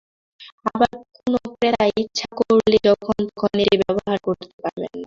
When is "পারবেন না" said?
4.57-4.99